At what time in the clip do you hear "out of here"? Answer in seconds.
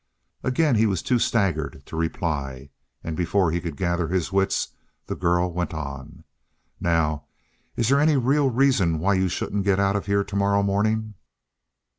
9.79-10.23